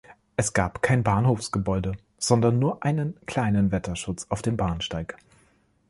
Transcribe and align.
Es 0.35 0.53
gab 0.53 0.81
kein 0.81 1.03
Bahnhofsgebäude, 1.03 1.91
sondern 2.17 2.57
nur 2.57 2.83
einen 2.83 3.23
kleinen 3.27 3.71
Wetterschutz 3.71 4.25
auf 4.29 4.41
dem 4.41 4.57
Bahnsteig. 4.57 5.15